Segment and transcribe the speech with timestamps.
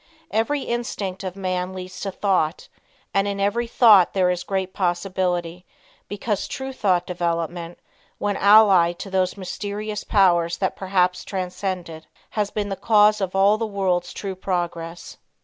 [0.31, 2.69] Every instinct of man leads to thought,
[3.13, 5.63] and in every thought there is great possibility
[6.07, 7.77] because true thought development,
[8.17, 13.35] when allied to those mysterious powers which perhaps transcend it, has been the cause of
[13.35, 15.17] all the world's true progress.